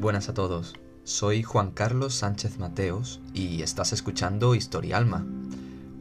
[0.00, 0.72] Buenas a todos.
[1.04, 5.26] Soy Juan Carlos Sánchez Mateos y estás escuchando Historia Alma,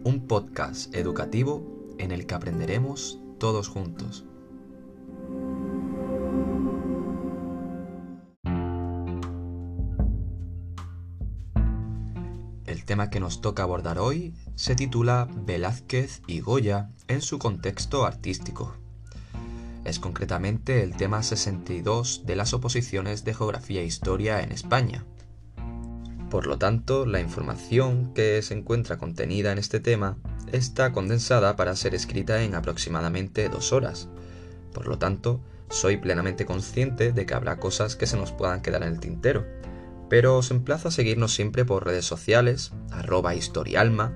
[0.06, 4.24] un podcast educativo en el que aprenderemos todos juntos.
[12.66, 18.06] El tema que nos toca abordar hoy se titula Velázquez y Goya en su contexto
[18.06, 18.79] artístico
[19.90, 25.06] es concretamente el tema 62 de las oposiciones de Geografía e Historia en España.
[26.30, 30.18] Por lo tanto, la información que se encuentra contenida en este tema
[30.52, 34.10] está condensada para ser escrita en aproximadamente dos horas.
[34.74, 38.84] Por lo tanto, soy plenamente consciente de que habrá cosas que se nos puedan quedar
[38.84, 39.46] en el tintero,
[40.08, 44.14] pero os emplazo a seguirnos siempre por redes sociales, arroba historialma,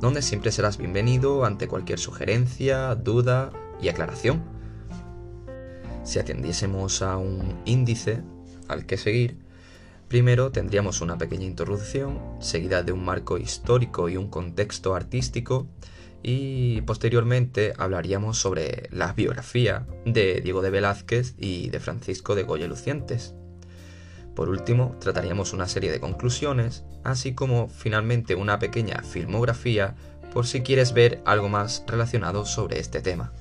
[0.00, 4.51] donde siempre serás bienvenido ante cualquier sugerencia, duda y aclaración
[6.04, 8.22] si atendiésemos a un índice
[8.68, 9.38] al que seguir,
[10.08, 15.66] primero tendríamos una pequeña introducción, seguida de un marco histórico y un contexto artístico,
[16.22, 22.68] y posteriormente hablaríamos sobre la biografía de Diego de Velázquez y de Francisco de Goya
[22.68, 23.34] Lucientes.
[24.34, 29.94] Por último, trataríamos una serie de conclusiones, así como finalmente una pequeña filmografía
[30.32, 33.32] por si quieres ver algo más relacionado sobre este tema.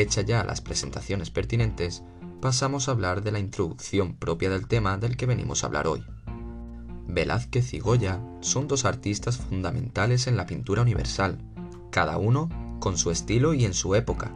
[0.00, 2.02] Hecha ya las presentaciones pertinentes,
[2.40, 6.04] pasamos a hablar de la introducción propia del tema del que venimos a hablar hoy.
[7.08, 11.38] Velázquez y Goya son dos artistas fundamentales en la pintura universal,
[11.90, 14.32] cada uno con su estilo y en su época,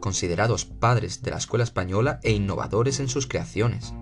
[0.00, 3.92] considerados padres de la escuela española e innovadores en sus creaciones.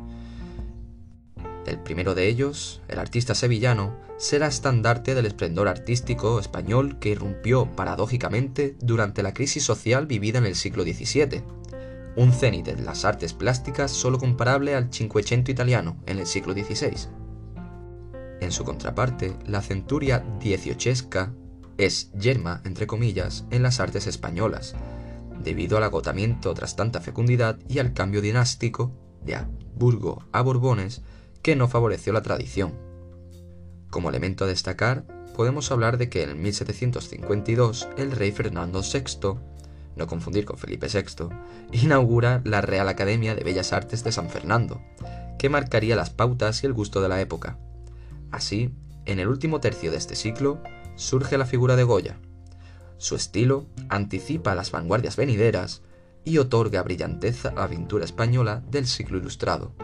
[1.66, 7.66] El primero de ellos, el artista sevillano, será estandarte del esplendor artístico español que irrumpió
[7.76, 11.42] paradójicamente durante la crisis social vivida en el siglo XVII,
[12.16, 17.08] un cenit de las artes plásticas solo comparable al Cinquecento italiano en el siglo XVI.
[18.40, 21.32] En su contraparte, la centuria dieciochesca
[21.78, 24.74] es yerma, entre comillas, en las artes españolas,
[25.42, 28.92] debido al agotamiento tras tanta fecundidad y al cambio dinástico
[29.24, 31.02] de Habsburgo a Borbones
[31.42, 32.72] que no favoreció la tradición.
[33.90, 35.04] Como elemento a destacar,
[35.36, 39.38] podemos hablar de que en 1752 el rey Fernando VI,
[39.96, 41.28] no confundir con Felipe VI,
[41.72, 44.80] inaugura la Real Academia de Bellas Artes de San Fernando,
[45.38, 47.58] que marcaría las pautas y el gusto de la época.
[48.30, 48.70] Así,
[49.04, 50.62] en el último tercio de este siglo,
[50.94, 52.18] surge la figura de Goya.
[52.98, 55.82] Su estilo anticipa las vanguardias venideras
[56.24, 59.74] y otorga brillanteza a la pintura española del siglo ilustrado.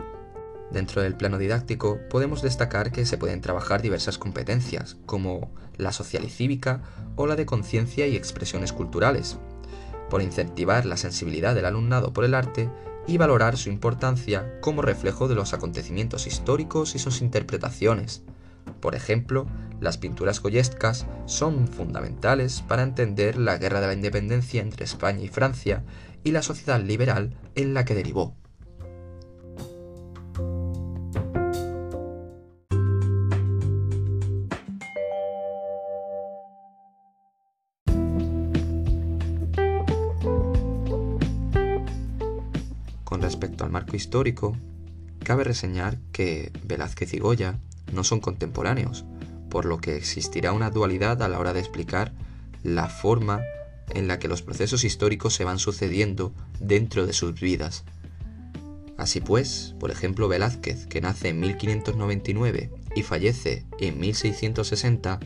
[0.70, 6.24] Dentro del plano didáctico podemos destacar que se pueden trabajar diversas competencias, como la social
[6.24, 6.82] y cívica
[7.16, 9.38] o la de conciencia y expresiones culturales,
[10.10, 12.70] por incentivar la sensibilidad del alumnado por el arte
[13.06, 18.22] y valorar su importancia como reflejo de los acontecimientos históricos y sus interpretaciones.
[18.80, 19.46] Por ejemplo,
[19.80, 25.28] las pinturas goyescas son fundamentales para entender la guerra de la independencia entre España y
[25.28, 25.84] Francia
[26.22, 28.36] y la sociedad liberal en la que derivó.
[43.08, 44.54] Con respecto al marco histórico,
[45.24, 47.58] cabe reseñar que Velázquez y Goya
[47.90, 49.06] no son contemporáneos,
[49.48, 52.12] por lo que existirá una dualidad a la hora de explicar
[52.62, 53.40] la forma
[53.94, 57.84] en la que los procesos históricos se van sucediendo dentro de sus vidas.
[58.98, 65.18] Así pues, por ejemplo, Velázquez, que nace en 1599 y fallece en 1660,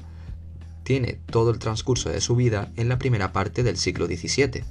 [0.85, 4.63] tiene todo el transcurso de su vida en la primera parte del siglo XVII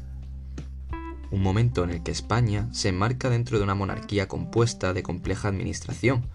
[1.31, 5.47] un momento en el que España se enmarca dentro de una monarquía compuesta de compleja
[5.47, 6.27] administración,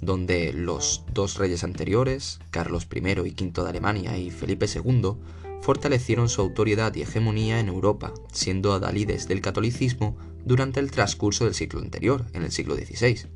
[0.00, 5.12] donde los dos reyes anteriores, Carlos I y V de Alemania y Felipe II,
[5.60, 11.54] fortalecieron su autoridad y hegemonía en Europa, siendo adalides del catolicismo durante el transcurso del
[11.54, 13.26] siglo anterior, en el siglo XVI.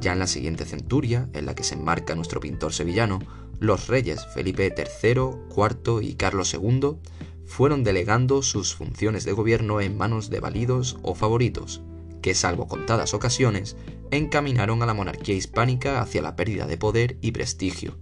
[0.00, 3.20] Ya en la siguiente centuria, en la que se enmarca nuestro pintor sevillano,
[3.60, 5.12] los reyes Felipe III,
[5.54, 6.96] IV y Carlos II
[7.46, 11.82] fueron delegando sus funciones de gobierno en manos de validos o favoritos,
[12.22, 13.76] que salvo contadas ocasiones,
[14.10, 17.98] encaminaron a la monarquía hispánica hacia la pérdida de poder y prestigio.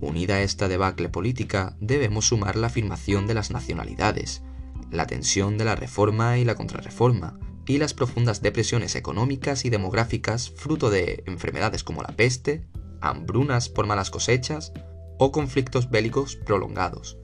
[0.00, 4.42] Unida a esta debacle política, debemos sumar la afirmación de las nacionalidades,
[4.90, 10.50] la tensión de la reforma y la contrarreforma, y las profundas depresiones económicas y demográficas
[10.50, 12.66] fruto de enfermedades como la peste,
[13.00, 14.72] hambrunas por malas cosechas
[15.18, 17.18] o conflictos bélicos prolongados.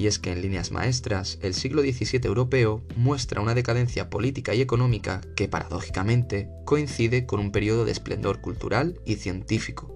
[0.00, 4.62] Y es que en líneas maestras el siglo XVII europeo muestra una decadencia política y
[4.62, 9.94] económica que paradójicamente coincide con un periodo de esplendor cultural y científico,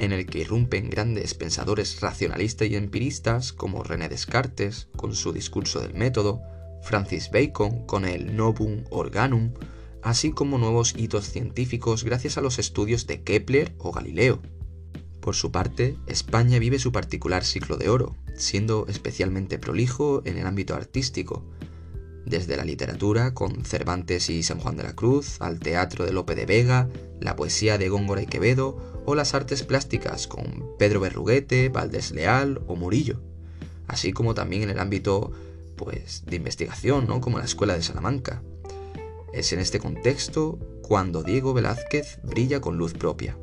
[0.00, 5.78] en el que irrumpen grandes pensadores racionalistas y empiristas como René Descartes con su discurso
[5.78, 6.42] del método,
[6.82, 9.54] Francis Bacon con el Novum Organum,
[10.02, 14.42] así como nuevos hitos científicos gracias a los estudios de Kepler o Galileo.
[15.20, 20.46] Por su parte, España vive su particular ciclo de oro, siendo especialmente prolijo en el
[20.46, 21.44] ámbito artístico,
[22.24, 26.34] desde la literatura con Cervantes y San Juan de la Cruz, al teatro de Lope
[26.34, 26.88] de Vega,
[27.20, 32.60] la poesía de Góngora y Quevedo, o las artes plásticas con Pedro Berruguete, Valdés Leal
[32.66, 33.20] o Murillo,
[33.86, 35.32] así como también en el ámbito
[35.76, 37.20] pues, de investigación, ¿no?
[37.20, 38.42] como la Escuela de Salamanca.
[39.32, 43.38] Es en este contexto cuando Diego Velázquez brilla con luz propia.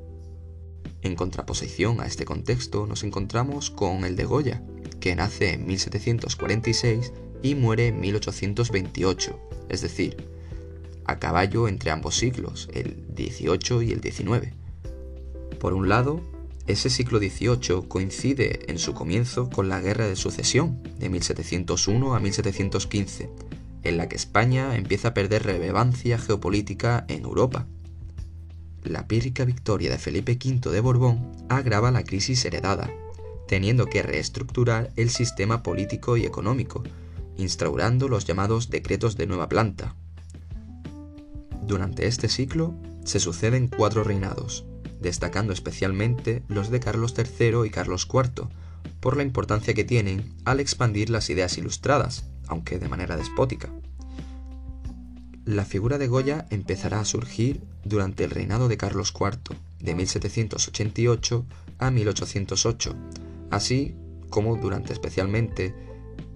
[1.02, 4.64] En contraposición a este contexto nos encontramos con el de Goya,
[5.06, 7.14] que nace en 1746
[7.44, 10.18] y muere en 1828, es decir,
[11.06, 14.52] a caballo entre ambos siglos, el 18 y el 19.
[15.60, 16.22] Por un lado,
[16.66, 22.20] ese siglo XVIII coincide en su comienzo con la Guerra de Sucesión de 1701 a
[22.20, 23.30] 1715,
[23.84, 27.68] en la que España empieza a perder relevancia geopolítica en Europa.
[28.84, 32.92] La pírrica victoria de Felipe V de Borbón agrava la crisis heredada,
[33.48, 36.84] teniendo que reestructurar el sistema político y económico,
[37.38, 39.96] instaurando los llamados decretos de nueva planta.
[41.62, 44.66] Durante este ciclo se suceden cuatro reinados,
[45.00, 48.48] destacando especialmente los de Carlos III y Carlos IV,
[49.00, 53.70] por la importancia que tienen al expandir las ideas ilustradas, aunque de manera despótica.
[55.46, 61.46] La figura de Goya empezará a surgir durante el reinado de Carlos IV, de 1788
[61.78, 62.96] a 1808,
[63.52, 63.96] así
[64.30, 65.76] como durante especialmente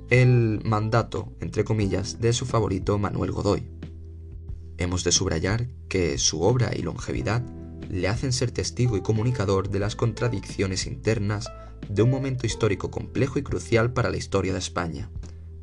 [0.10, 3.68] el mandato, entre comillas, de su favorito Manuel Godoy.
[4.78, 7.44] Hemos de subrayar que su obra y longevidad
[7.90, 11.52] le hacen ser testigo y comunicador de las contradicciones internas
[11.88, 15.10] de un momento histórico complejo y crucial para la historia de España,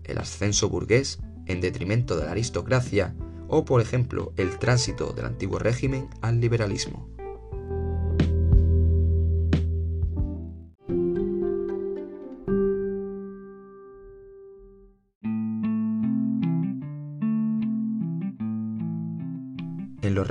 [0.05, 3.15] el ascenso burgués en detrimento de la aristocracia
[3.49, 7.16] o, por ejemplo, el tránsito del antiguo régimen al liberalismo.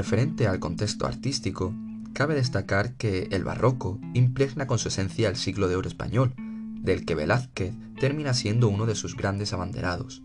[0.06, 1.74] Referente al contexto artístico,
[2.13, 6.36] cabe destacar que el barroco impregna con su esencia el siglo de oro español,
[6.80, 10.22] del que Velázquez termina siendo uno de sus grandes abanderados.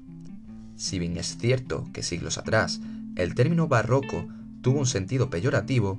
[0.77, 2.83] Si bien es cierto que siglos atrás
[3.17, 4.29] el término barroco
[4.61, 5.99] tuvo un sentido peyorativo,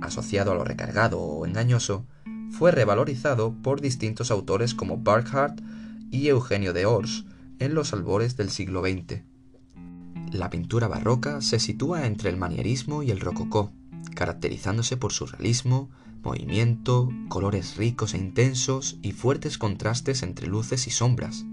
[0.00, 2.08] asociado a lo recargado o engañoso,
[2.50, 5.62] fue revalorizado por distintos autores como Burckhardt
[6.10, 7.26] y Eugenio de Ors
[7.60, 9.22] en los albores del siglo XX.
[10.32, 13.72] La pintura barroca se sitúa entre el manierismo y el rococó,
[14.14, 15.90] caracterizándose por su realismo,
[16.22, 21.46] movimiento, colores ricos e intensos y fuertes contrastes entre luces y sombras.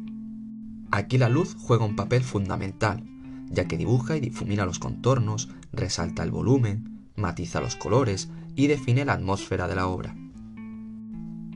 [0.92, 3.04] Aquí la luz juega un papel fundamental,
[3.50, 9.06] ya que dibuja y difumina los contornos, resalta el volumen, matiza los colores y define
[9.06, 10.16] la atmósfera de la obra.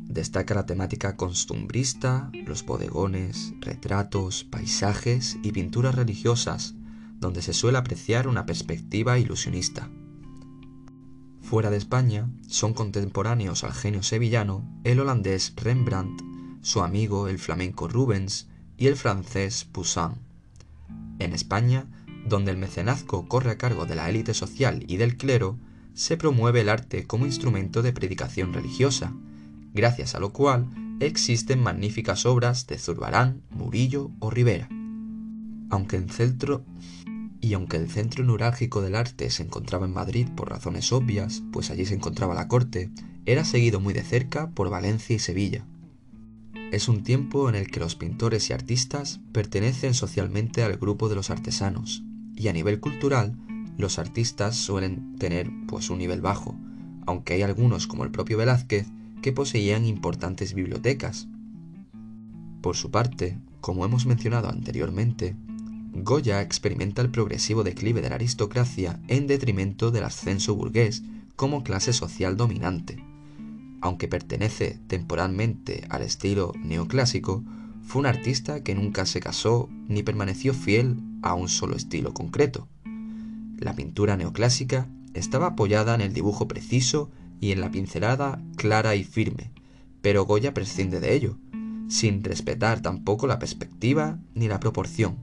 [0.08, 6.76] Destaca la temática costumbrista, los bodegones, retratos, paisajes y pinturas religiosas,
[7.22, 9.90] donde se suele apreciar una perspectiva ilusionista.
[11.42, 16.22] Fuera de España, son contemporáneos al genio sevillano el holandés Rembrandt,
[16.62, 18.48] su amigo el flamenco Rubens
[18.78, 20.16] y el francés Poussin.
[21.20, 21.86] En España,
[22.28, 25.58] donde el mecenazgo corre a cargo de la élite social y del clero,
[25.94, 29.14] se promueve el arte como instrumento de predicación religiosa,
[29.74, 30.68] gracias a lo cual
[31.00, 34.70] existen magníficas obras de Zurbarán, Murillo o Rivera.
[35.70, 36.66] Aunque en centro
[37.42, 41.72] y aunque el centro neurálgico del arte se encontraba en Madrid por razones obvias, pues
[41.72, 42.92] allí se encontraba la corte,
[43.26, 45.66] era seguido muy de cerca por Valencia y Sevilla.
[46.72, 51.16] Es un tiempo en el que los pintores y artistas pertenecen socialmente al grupo de
[51.16, 52.04] los artesanos,
[52.36, 53.36] y a nivel cultural,
[53.78, 56.56] los artistas suelen tener pues un nivel bajo,
[57.08, 58.88] aunque hay algunos como el propio Velázquez
[59.22, 61.28] que poseían importantes bibliotecas.
[62.62, 65.36] Por su parte, como hemos mencionado anteriormente,
[65.94, 71.04] Goya experimenta el progresivo declive de la aristocracia en detrimento del ascenso burgués
[71.36, 73.04] como clase social dominante.
[73.82, 77.44] Aunque pertenece temporalmente al estilo neoclásico,
[77.84, 82.68] fue un artista que nunca se casó ni permaneció fiel a un solo estilo concreto.
[83.58, 89.04] La pintura neoclásica estaba apoyada en el dibujo preciso y en la pincelada clara y
[89.04, 89.52] firme,
[90.02, 91.38] pero Goya prescinde de ello,
[91.90, 95.18] sin respetar tampoco la perspectiva ni la proporción,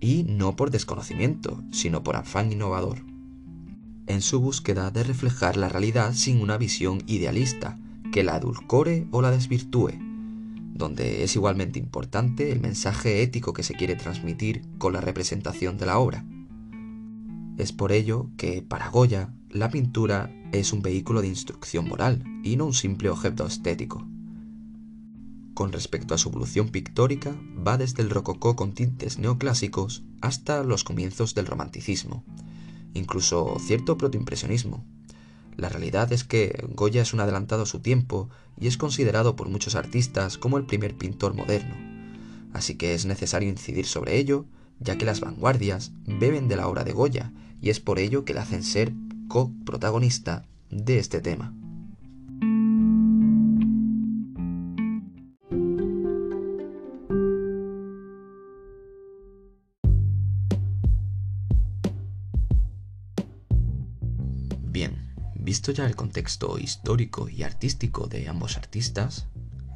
[0.00, 3.04] y no por desconocimiento, sino por afán innovador.
[4.06, 7.78] En su búsqueda de reflejar la realidad sin una visión idealista,
[8.12, 9.92] que la adulcore o la desvirtúe,
[10.74, 15.86] donde es igualmente importante el mensaje ético que se quiere transmitir con la representación de
[15.86, 16.24] la obra.
[17.56, 22.56] Es por ello que, para Goya, la pintura es un vehículo de instrucción moral y
[22.56, 24.06] no un simple objeto estético.
[25.54, 30.82] Con respecto a su evolución pictórica, va desde el rococó con tintes neoclásicos hasta los
[30.82, 32.24] comienzos del romanticismo,
[32.92, 34.84] incluso cierto protoimpresionismo.
[35.56, 39.48] La realidad es que Goya es un adelantado a su tiempo y es considerado por
[39.48, 41.76] muchos artistas como el primer pintor moderno.
[42.52, 44.46] Así que es necesario incidir sobre ello,
[44.80, 48.34] ya que las vanguardias beben de la obra de Goya y es por ello que
[48.34, 48.92] le hacen ser
[49.28, 51.54] coprotagonista de este tema.
[65.64, 69.28] Visto ya el contexto histórico y artístico de ambos artistas,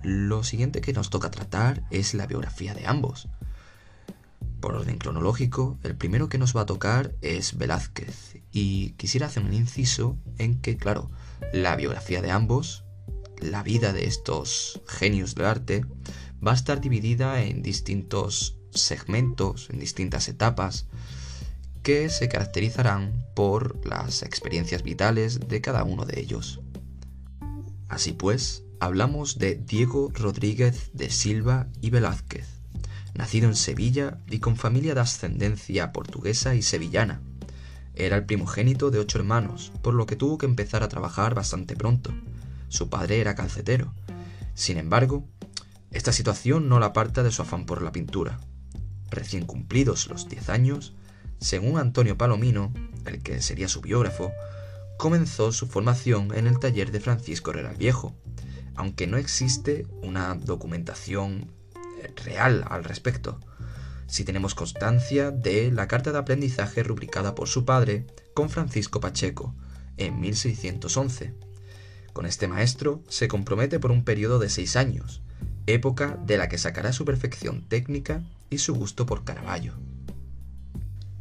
[0.03, 3.31] lo siguiente que nos toca tratar es la biografía de ambos.
[4.61, 9.43] Por orden cronológico, el primero que nos va a tocar es Velázquez, y quisiera hacer
[9.45, 11.11] un inciso en que, claro,
[11.55, 12.85] la biografía de ambos,
[13.41, 15.87] la vida de estos genios del arte,
[16.47, 20.85] va a estar dividida en distintos segmentos, en distintas etapas,
[21.89, 26.61] que se caracterizarán por las experiencias vitales de cada uno de ellos.
[27.89, 32.47] Así pues, hablamos de Diego Rodríguez de Silva y Velázquez,
[33.15, 37.23] nacido en Sevilla y con familia de ascendencia portuguesa y sevillana.
[37.95, 41.75] Era el primogénito de ocho hermanos, por lo que tuvo que empezar a trabajar bastante
[41.75, 42.13] pronto.
[42.69, 43.95] Su padre era calcetero.
[44.53, 45.25] Sin embargo,
[45.91, 48.41] esta situación no la aparta de su afán por la pintura.
[49.11, 50.93] Recién cumplidos los diez años,
[51.41, 52.73] según Antonio Palomino,
[53.07, 54.33] el que sería su biógrafo,
[54.97, 58.15] comenzó su formación en el taller de Francisco Herrera el Viejo,
[58.75, 61.51] aunque no existe una documentación
[62.03, 63.41] eh, real al respecto.
[64.07, 69.55] Si tenemos constancia de la carta de aprendizaje rubricada por su padre con Francisco Pacheco
[69.99, 71.35] en 1611.
[72.13, 75.23] Con este maestro se compromete por un periodo de seis años,
[75.67, 79.75] época de la que sacará su perfección técnica y su gusto por Caravaggio.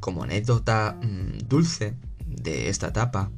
[0.08, 1.94] Como anécdota mm, dulce
[2.26, 3.30] de esta etapa,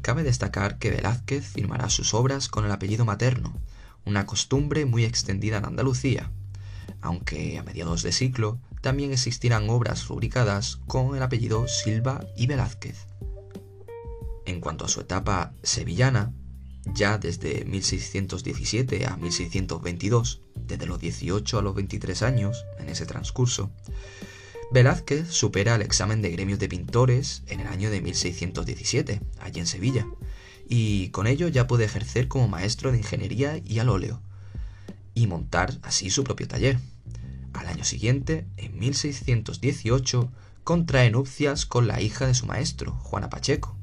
[0.00, 3.52] cabe destacar que Velázquez firmará sus obras con el apellido materno,
[4.06, 6.32] una costumbre muy extendida en Andalucía,
[7.02, 13.06] aunque a mediados de siglo también existirán obras rubricadas con el apellido Silva y Velázquez.
[14.46, 16.32] En cuanto a su etapa sevillana,
[16.86, 23.70] ya desde 1617 a 1622, desde los 18 a los 23 años, en ese transcurso,
[24.70, 29.66] Velázquez supera el examen de gremios de pintores en el año de 1617, allí en
[29.66, 30.06] Sevilla,
[30.68, 34.20] y con ello ya puede ejercer como maestro de ingeniería y al óleo,
[35.14, 36.78] y montar así su propio taller.
[37.54, 40.30] Al año siguiente, en 1618,
[40.64, 43.74] contrae nupcias con la hija de su maestro, Juana Pacheco.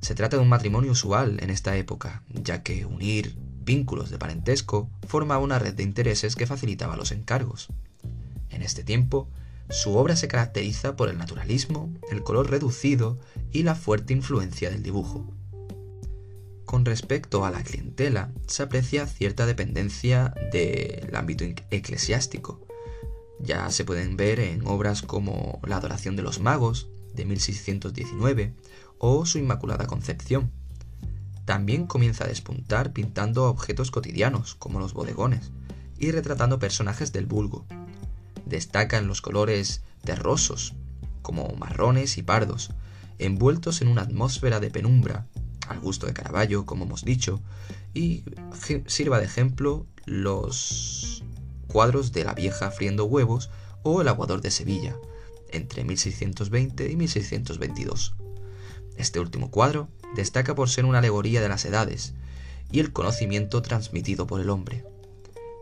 [0.00, 4.88] Se trata de un matrimonio usual en esta época, ya que unir vínculos de parentesco
[5.06, 7.68] formaba una red de intereses que facilitaba los encargos.
[8.48, 9.28] En este tiempo,
[9.68, 13.18] su obra se caracteriza por el naturalismo, el color reducido
[13.52, 15.26] y la fuerte influencia del dibujo.
[16.64, 22.60] Con respecto a la clientela, se aprecia cierta dependencia del ámbito eclesiástico.
[23.40, 28.52] Ya se pueden ver en obras como La adoración de los magos, de 1619,
[28.98, 30.50] o Su Inmaculada Concepción.
[31.44, 35.52] También comienza a despuntar pintando objetos cotidianos, como los bodegones,
[35.98, 37.64] y retratando personajes del vulgo,
[38.46, 40.74] destacan los colores terrosos,
[41.22, 42.70] como marrones y pardos,
[43.18, 45.26] envueltos en una atmósfera de penumbra,
[45.68, 47.40] al gusto de Caravaggio, como hemos dicho,
[47.92, 48.22] y
[48.86, 51.24] sirva de ejemplo los
[51.66, 53.50] cuadros de la vieja friendo huevos
[53.82, 54.96] o el aguador de Sevilla,
[55.50, 58.14] entre 1620 y 1622.
[58.96, 62.14] Este último cuadro destaca por ser una alegoría de las edades
[62.70, 64.84] y el conocimiento transmitido por el hombre.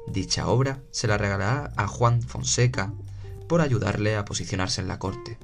[0.06, 2.92] Dicha obra se la regalará a Juan Fonseca
[3.48, 5.38] por ayudarle a posicionarse en la corte.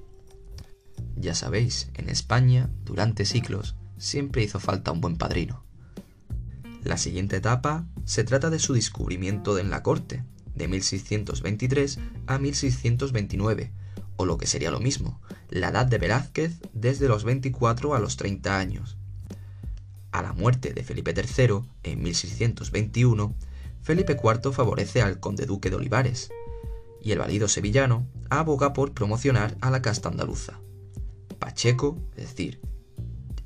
[1.17, 5.65] Ya sabéis, en España, durante siglos, siempre hizo falta un buen padrino.
[6.83, 10.25] La siguiente etapa se trata de su descubrimiento en la corte,
[10.55, 13.73] de 1623 a 1629,
[14.17, 18.17] o lo que sería lo mismo, la edad de Velázquez desde los 24 a los
[18.17, 18.97] 30 años.
[20.13, 23.35] A la muerte de Felipe III, en 1621,
[23.83, 26.31] Felipe IV favorece al conde duque de Olivares,
[27.03, 30.61] y el valido sevillano aboga por promocionar a la casta andaluza.
[31.39, 32.61] Pacheco, es decir,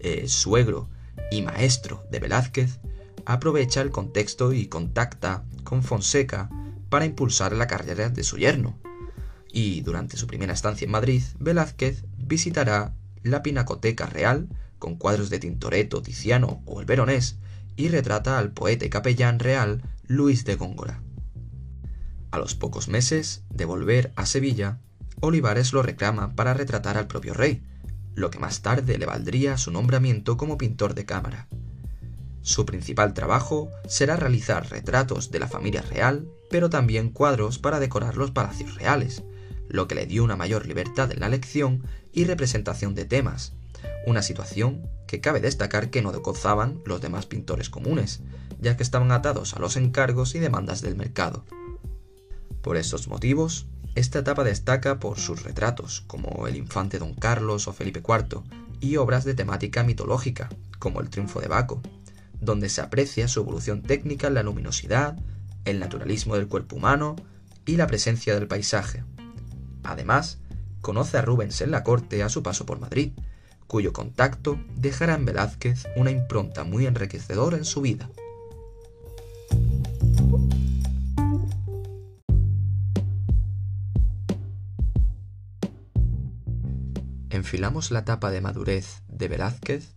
[0.01, 0.89] eh, suegro
[1.31, 2.81] y maestro de Velázquez,
[3.25, 6.51] aprovecha el contexto y contacta con Fonseca
[6.89, 8.79] para impulsar la carrera de su yerno.
[9.53, 14.49] Y durante su primera estancia en Madrid, Velázquez visitará la Pinacoteca Real
[14.79, 17.37] con cuadros de Tintoretto, Tiziano o el Veronés
[17.77, 21.03] y retrata al poeta y capellán real Luis de Góngora.
[22.31, 24.79] A los pocos meses de volver a Sevilla,
[25.21, 27.63] Olivares lo reclama para retratar al propio rey,
[28.15, 31.49] lo que más tarde le valdría su nombramiento como pintor de cámara.
[32.43, 38.19] Su principal trabajo será realizar retratos de la familia real, pero también cuadros para decorar
[38.19, 39.23] los palacios reales,
[39.71, 41.83] lo que le dio una mayor libertad en la elección
[42.13, 43.55] y representación de temas,
[44.07, 48.21] una situación que cabe destacar que no gozaban los demás pintores comunes,
[48.65, 51.45] ya que estaban atados a los encargos y demandas del mercado.
[52.63, 57.73] Por estos motivos, esta etapa destaca por sus retratos, como el infante Don Carlos o
[57.75, 58.43] Felipe IV,
[58.81, 61.83] y obras de temática mitológica, como el Triunfo de Baco,
[62.41, 65.17] donde se aprecia su evolución técnica en la luminosidad,
[65.67, 67.17] el naturalismo del cuerpo humano
[67.67, 69.05] y la presencia del paisaje.
[69.83, 70.39] Además,
[70.81, 73.13] conoce a Rubens en la corte a su paso por Madrid,
[73.67, 78.09] cuyo contacto dejará en Velázquez una impronta muy enriquecedora en su vida.
[87.45, 89.93] Enfilamos la etapa de madurez de Velázquez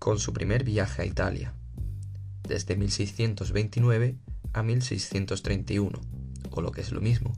[0.00, 1.54] con su primer viaje a Italia,
[2.42, 4.16] desde 1629
[4.52, 6.00] a 1631,
[6.50, 7.32] o lo que es lo mismo,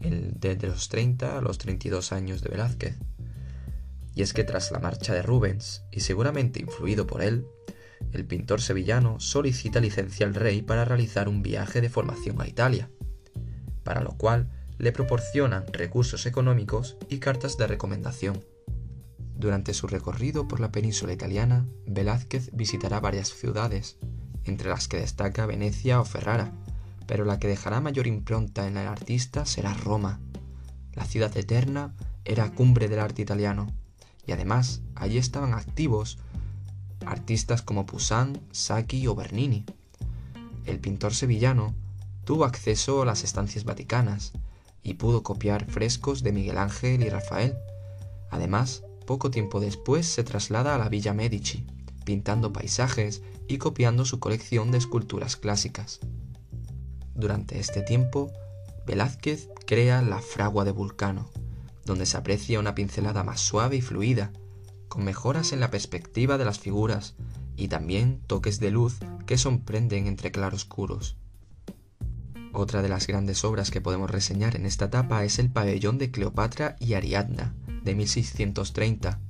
[0.00, 2.96] desde los 30 a los 32 años de Velázquez.
[4.14, 7.46] Y es que tras la marcha de Rubens, y seguramente influido por él,
[8.12, 12.88] el pintor sevillano solicita licencia al rey para realizar un viaje de formación a Italia,
[13.84, 18.44] para lo cual le proporcionan recursos económicos y cartas de recomendación.
[19.36, 23.98] Durante su recorrido por la península italiana, Velázquez visitará varias ciudades,
[24.44, 26.52] entre las que destaca Venecia o Ferrara,
[27.06, 30.20] pero la que dejará mayor impronta en el artista será Roma.
[30.94, 33.68] La ciudad eterna era cumbre del arte italiano,
[34.26, 36.18] y además allí estaban activos
[37.04, 39.64] artistas como Poussin, Sacchi o Bernini.
[40.64, 41.74] El pintor sevillano
[42.24, 44.32] tuvo acceso a las estancias vaticanas
[44.86, 47.58] y pudo copiar frescos de Miguel Ángel y Rafael.
[48.30, 51.66] Además, poco tiempo después se traslada a la Villa Medici,
[52.04, 55.98] pintando paisajes y copiando su colección de esculturas clásicas.
[57.16, 58.30] Durante este tiempo,
[58.86, 61.30] Velázquez crea la fragua de Vulcano,
[61.84, 64.30] donde se aprecia una pincelada más suave y fluida,
[64.86, 67.16] con mejoras en la perspectiva de las figuras
[67.56, 71.16] y también toques de luz que sorprenden entre claroscuros.
[72.58, 76.10] Otra de las grandes obras que podemos reseñar en esta etapa es el pabellón de
[76.10, 79.20] Cleopatra y Ariadna, de 1630,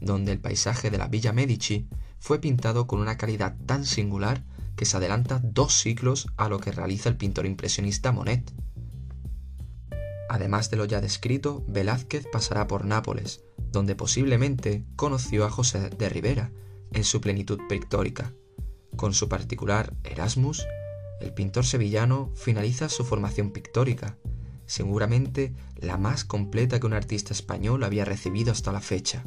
[0.00, 4.42] donde el paisaje de la Villa Medici fue pintado con una calidad tan singular
[4.76, 8.50] que se adelanta dos siglos a lo que realiza el pintor impresionista Monet.
[10.30, 16.08] Además de lo ya descrito, Velázquez pasará por Nápoles, donde posiblemente conoció a José de
[16.08, 16.50] Rivera
[16.94, 18.32] en su plenitud pictórica.
[18.96, 20.64] Con su particular Erasmus,
[21.20, 24.16] el pintor sevillano finaliza su formación pictórica,
[24.66, 29.24] seguramente la más completa que un artista español había recibido hasta la fecha.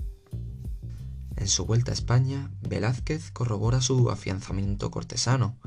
[1.36, 5.58] En su vuelta a España, Velázquez corrobora su afianzamiento cortesano,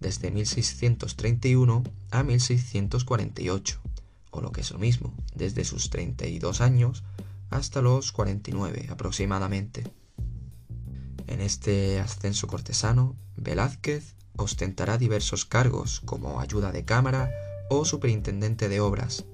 [0.00, 3.80] desde 1631 a 1648,
[4.30, 7.04] o lo que es lo mismo, desde sus 32 años
[7.50, 9.84] hasta los 49 aproximadamente.
[11.26, 17.30] En este ascenso cortesano, Velázquez ostentará diversos cargos como ayuda de cámara,
[17.70, 19.24] o superintendente de obras.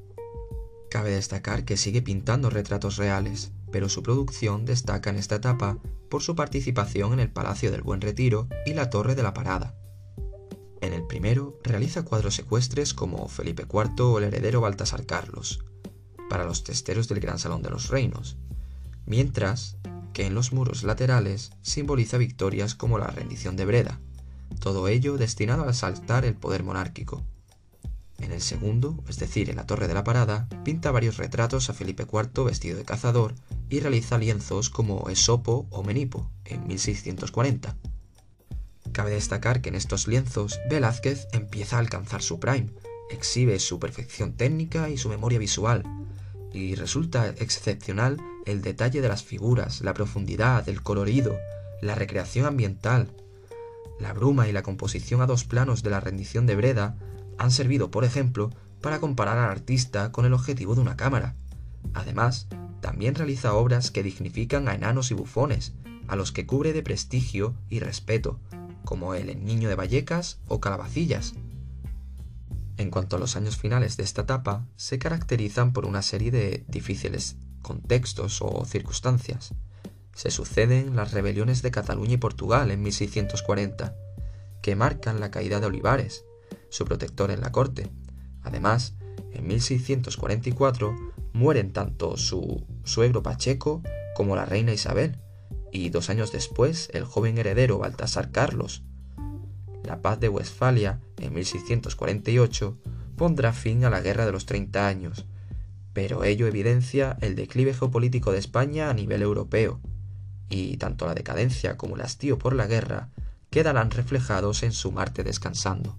[0.90, 5.78] Cabe destacar que sigue pintando retratos reales, pero su producción destaca en esta etapa
[6.10, 9.74] por su participación en el Palacio del Buen Retiro y la Torre de la Parada.
[10.80, 15.64] En el primero realiza cuadros ecuestres como Felipe IV o el heredero Baltasar Carlos,
[16.28, 18.36] para los testeros del Gran Salón de los Reinos,
[19.06, 19.78] mientras
[20.12, 24.00] que en los muros laterales simboliza victorias como la rendición de Breda,
[24.60, 27.22] todo ello destinado a exaltar el poder monárquico.
[28.18, 31.74] En el segundo, es decir, en la Torre de la Parada, pinta varios retratos a
[31.74, 33.34] Felipe IV vestido de cazador
[33.68, 37.76] y realiza lienzos como Esopo o Menipo, en 1640.
[38.92, 42.70] Cabe destacar que en estos lienzos Velázquez empieza a alcanzar su prime,
[43.10, 45.82] exhibe su perfección técnica y su memoria visual,
[46.52, 51.36] y resulta excepcional el detalle de las figuras, la profundidad, el colorido,
[51.82, 53.10] la recreación ambiental.
[53.98, 56.96] La bruma y la composición a dos planos de la rendición de Breda
[57.38, 61.34] han servido, por ejemplo, para comparar al artista con el objetivo de una cámara.
[61.94, 62.48] Además,
[62.80, 65.74] también realiza obras que dignifican a enanos y bufones,
[66.08, 68.38] a los que cubre de prestigio y respeto,
[68.84, 71.34] como el Niño de Vallecas o Calabacillas.
[72.76, 76.64] En cuanto a los años finales de esta etapa, se caracterizan por una serie de
[76.68, 79.54] difíciles contextos o circunstancias.
[80.16, 83.94] Se suceden las rebeliones de Cataluña y Portugal en 1640,
[84.62, 86.24] que marcan la caída de Olivares,
[86.70, 87.90] su protector en la corte.
[88.42, 88.94] Además,
[89.34, 90.96] en 1644
[91.34, 93.82] mueren tanto su suegro Pacheco
[94.14, 95.18] como la reina Isabel,
[95.70, 98.84] y dos años después el joven heredero Baltasar Carlos.
[99.84, 102.78] La paz de Westfalia en 1648
[103.16, 105.26] pondrá fin a la Guerra de los Treinta Años,
[105.92, 109.82] pero ello evidencia el declive geopolítico de España a nivel europeo,
[110.48, 113.08] y tanto la decadencia como el hastío por la guerra
[113.50, 115.96] quedarán reflejados en su Marte descansando.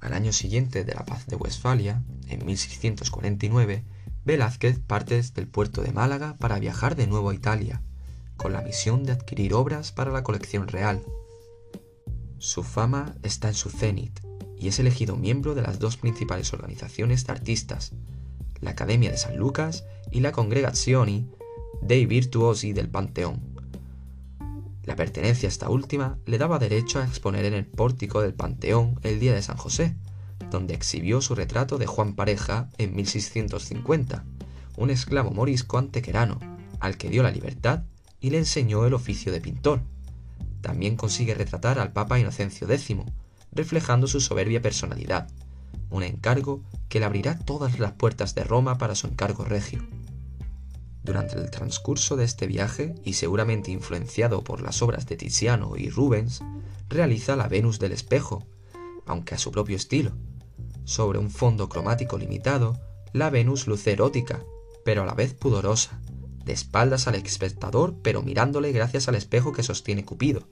[0.00, 3.84] Al año siguiente de la paz de Westfalia, en 1649,
[4.24, 7.82] Velázquez parte desde el puerto de Málaga para viajar de nuevo a Italia,
[8.36, 11.02] con la misión de adquirir obras para la colección real.
[12.38, 14.20] Su fama está en su cenit
[14.58, 17.92] y es elegido miembro de las dos principales organizaciones de artistas,
[18.60, 21.26] la Academia de San Lucas y la Congregazione
[21.82, 23.40] dei Virtuosi del Panteón.
[24.84, 29.00] La pertenencia a esta última le daba derecho a exponer en el pórtico del Panteón
[29.02, 29.96] el día de San José,
[30.50, 34.24] donde exhibió su retrato de Juan Pareja en 1650,
[34.76, 36.38] un esclavo morisco antequerano,
[36.78, 37.82] al que dio la libertad
[38.20, 39.82] y le enseñó el oficio de pintor.
[40.60, 42.96] También consigue retratar al Papa Inocencio X,
[43.50, 45.28] reflejando su soberbia personalidad,
[45.90, 49.82] un encargo que le abrirá todas las puertas de Roma para su encargo regio.
[51.02, 55.90] Durante el transcurso de este viaje, y seguramente influenciado por las obras de Tiziano y
[55.90, 56.42] Rubens,
[56.88, 58.46] realiza la Venus del espejo,
[59.06, 60.12] aunque a su propio estilo.
[60.84, 62.80] Sobre un fondo cromático limitado,
[63.12, 64.44] la Venus luce erótica,
[64.84, 66.00] pero a la vez pudorosa,
[66.44, 70.48] de espaldas al espectador, pero mirándole gracias al espejo que sostiene Cupido.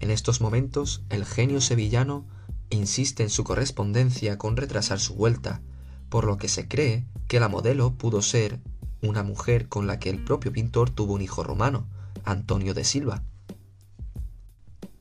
[0.00, 2.26] En estos momentos, el genio sevillano
[2.70, 5.62] insiste en su correspondencia con retrasar su vuelta,
[6.08, 8.60] por lo que se cree que la modelo pudo ser
[9.08, 11.86] una mujer con la que el propio pintor tuvo un hijo romano,
[12.24, 13.22] Antonio de Silva.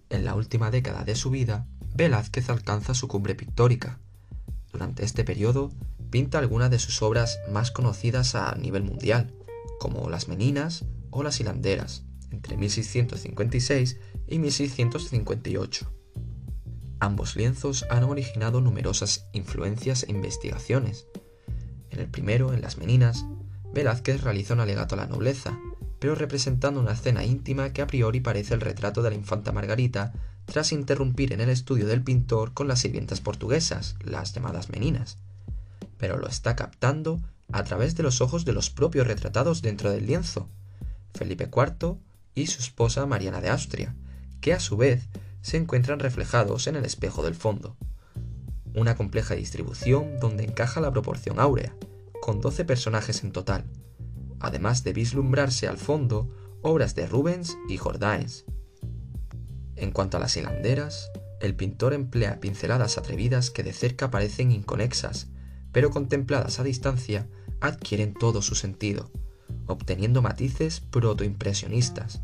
[0.10, 4.00] En la última década de su vida, Velázquez alcanza su cumbre pictórica.
[4.72, 5.72] Durante este periodo,
[6.10, 9.34] pinta algunas de sus obras más conocidas a nivel mundial,
[9.80, 15.92] como Las Meninas o Las Hilanderas, entre 1656 y 1658.
[17.00, 21.06] Ambos lienzos han originado numerosas influencias e investigaciones.
[21.89, 23.26] En el primero, en Las Meninas,
[23.73, 25.59] Velázquez realiza un alegato a la nobleza,
[25.99, 30.13] pero representando una escena íntima que a priori parece el retrato de la infanta Margarita
[30.45, 35.17] tras interrumpir en el estudio del pintor con las sirvientas portuguesas, las llamadas meninas.
[35.97, 37.19] Pero lo está captando
[37.51, 40.49] a través de los ojos de los propios retratados dentro del lienzo,
[41.15, 41.97] Felipe IV
[42.36, 43.95] y su esposa Mariana de Austria,
[44.39, 45.07] que a su vez
[45.41, 47.75] se encuentran reflejados en el espejo del fondo.
[48.75, 51.73] Una compleja distribución donde encaja la proporción áurea,
[52.23, 53.65] con 12 personajes en total,
[54.39, 58.45] además de vislumbrarse al fondo obras de Rubens y Jordaens.
[59.75, 65.27] En cuanto a las hilanderas, el pintor emplea pinceladas atrevidas que de cerca parecen inconexas,
[65.73, 67.27] pero contempladas a distancia
[67.59, 69.12] adquieren todo su sentido,
[69.67, 72.21] obteniendo matices protoimpresionistas,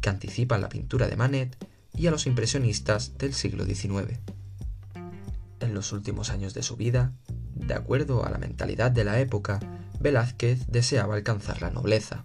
[0.00, 1.58] que anticipan la pintura de Manet
[1.94, 4.18] y a los impresionistas del siglo XIX.
[5.60, 7.12] En los últimos años de su vida,
[7.56, 9.60] de acuerdo a la mentalidad de la época,
[10.00, 12.24] Velázquez deseaba alcanzar la nobleza,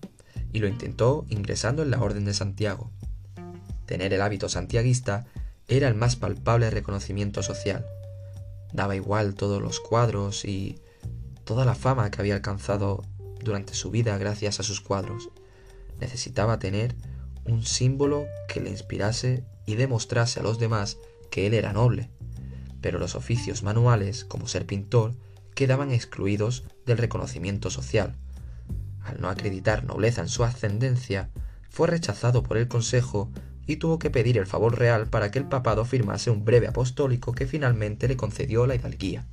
[0.54, 2.92] y lo intentó ingresando en la Orden de Santiago.
[3.86, 5.26] Tener el hábito santiaguista
[5.68, 7.86] era el más palpable reconocimiento social.
[8.74, 10.80] Daba igual todos los cuadros y
[11.46, 13.04] toda la fama que había alcanzado
[13.44, 15.30] durante su vida gracias a sus cuadros.
[16.00, 16.96] Necesitaba tener
[17.46, 20.98] un símbolo que le inspirase y demostrase a los demás
[21.30, 22.10] que él era noble,
[22.82, 25.14] pero los oficios manuales, como ser pintor,
[25.56, 28.16] quedaban excluidos del reconocimiento social.
[29.04, 31.30] Al no acreditar nobleza en su ascendencia,
[31.70, 33.32] fue rechazado por el Consejo
[33.66, 37.32] y tuvo que pedir el favor real para que el papado firmase un breve apostólico
[37.34, 39.28] que finalmente le concedió la hidalguía.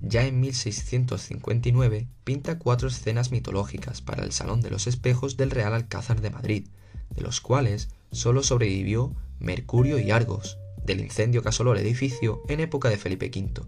[0.00, 5.74] Ya en 1659 pinta cuatro escenas mitológicas para el Salón de los Espejos del Real
[5.74, 6.68] Alcázar de Madrid,
[7.14, 12.60] de los cuales solo sobrevivió Mercurio y Argos, del incendio que asoló el edificio en
[12.60, 13.62] época de Felipe V.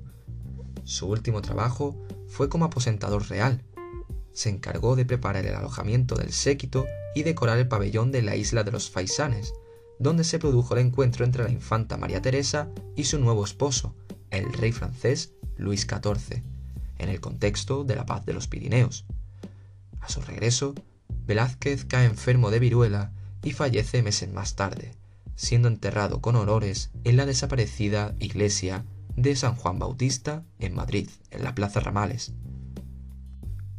[0.85, 1.97] Su último trabajo
[2.29, 3.63] fue como aposentador real.
[4.33, 8.65] Se encargó de preparar el alojamiento del séquito y decorar el pabellón de la isla
[8.65, 9.53] de los Faisanes,
[9.99, 13.95] donde se produjo el encuentro entre la infanta María Teresa y su nuevo esposo,
[14.31, 16.43] el rey francés Luis XIV,
[16.99, 19.05] en el contexto de la paz de los Pirineos.
[20.01, 20.75] A su regreso,
[21.27, 24.93] Velázquez cae enfermo de viruela y fallece meses más tarde,
[25.39, 28.85] siendo enterrado con honores en la desaparecida iglesia
[29.17, 32.33] de San Juan Bautista en Madrid, en la Plaza Ramales.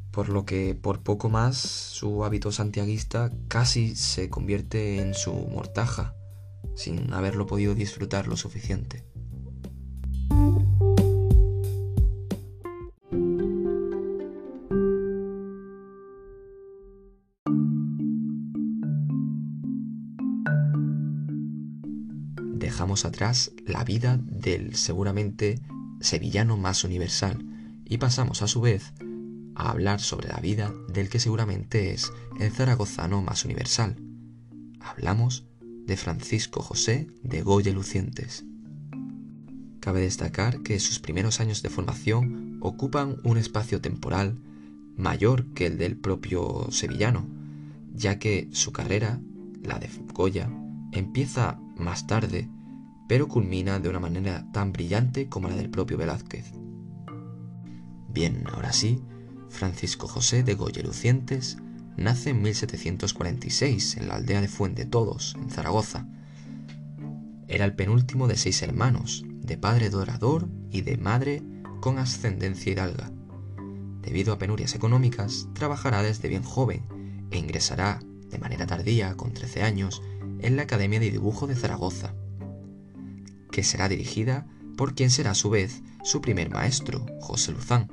[0.09, 6.15] Por lo que por poco más su hábito santiaguista casi se convierte en su mortaja,
[6.75, 9.03] sin haberlo podido disfrutar lo suficiente.
[22.79, 25.59] Dejamos atrás la vida del seguramente
[25.99, 27.45] sevillano más universal
[27.83, 28.93] y pasamos a su vez
[29.53, 33.97] a hablar sobre la vida del que seguramente es el zaragozano más universal.
[34.79, 38.45] Hablamos de Francisco José de Goya Lucientes.
[39.81, 44.39] Cabe destacar que sus primeros años de formación ocupan un espacio temporal
[44.95, 47.27] mayor que el del propio sevillano,
[47.93, 49.19] ya que su carrera,
[49.63, 50.49] la de Goya,
[50.93, 52.47] empieza más tarde
[53.09, 56.53] pero culmina de una manera tan brillante como la del propio Velázquez.
[58.07, 59.01] Bien, ahora sí,
[59.49, 61.57] Francisco José de Goya Lucientes
[61.97, 66.07] nace en 1746 en la aldea de Fuente Todos, en Zaragoza.
[67.47, 71.41] Era el penúltimo de seis hermanos, de padre dorador y de madre
[71.81, 73.11] con ascendencia hidalga.
[74.03, 76.83] Debido a penurias económicas, trabajará desde bien joven
[77.31, 80.03] e ingresará, de manera tardía, con 13 años,
[80.41, 82.13] en la Academia de Dibujo de Zaragoza,
[83.63, 87.87] será dirigida por quien será a su vez su primer maestro, José Luzán.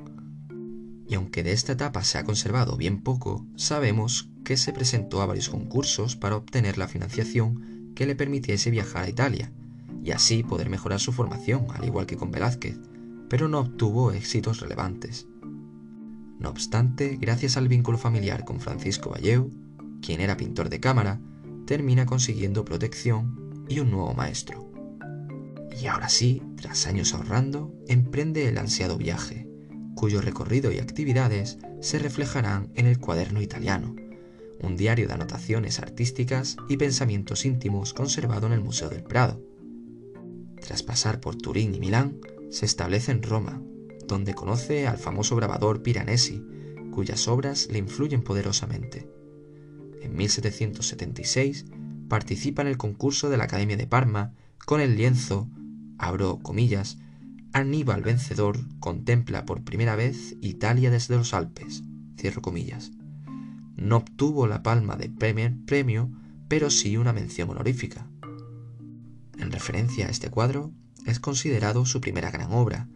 [1.09, 5.27] Y aunque de esta etapa se ha conservado bien poco, sabemos que se presentó a
[5.27, 9.53] varios concursos para obtener la financiación que le permitiese viajar a Italia
[10.05, 12.79] y así poder mejorar su formación, al igual que con Velázquez,
[13.29, 15.27] pero no obtuvo éxitos relevantes.
[16.39, 19.51] No obstante, gracias al vínculo familiar con Francisco Valleu,
[20.01, 21.21] quien era pintor de cámara,
[21.67, 24.66] termina consiguiendo protección y un nuevo maestro.
[25.79, 29.47] Y ahora sí, tras años ahorrando, emprende el ansiado viaje,
[29.95, 33.95] cuyo recorrido y actividades se reflejarán en el cuaderno italiano,
[34.63, 39.43] un diario de anotaciones artísticas y pensamientos íntimos conservado en el Museo del Prado.
[40.61, 43.61] Tras pasar por Turín y Milán, se establece en Roma,
[44.07, 46.43] donde conoce al famoso grabador Piranesi,
[46.91, 49.11] cuyas obras le influyen poderosamente.
[50.01, 51.67] En 1776
[52.09, 54.33] participa en el concurso de la Academia de Parma
[54.65, 55.51] con el lienzo
[55.99, 56.99] abro comillas,
[57.53, 61.85] Aníbal vencedor contempla por primera vez Italia desde los Alpes,
[62.19, 62.93] cierro comillas.
[63.77, 66.11] No obtuvo la palma de premio,
[66.49, 68.07] pero sí una mención honorífica.
[69.39, 70.73] En referencia a este cuadro,
[71.07, 72.89] es considerado su primera gran obra,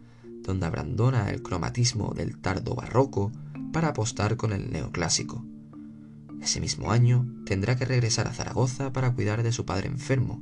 [0.43, 3.31] donde abandona el cromatismo del tardo barroco
[3.71, 5.45] para apostar con el neoclásico.
[6.41, 10.41] Ese mismo año tendrá que regresar a Zaragoza para cuidar de su padre enfermo,